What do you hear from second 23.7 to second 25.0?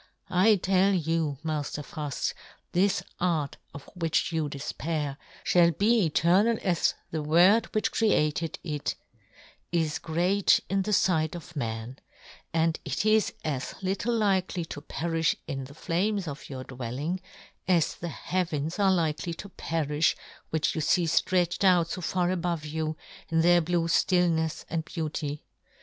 ftillnefs and"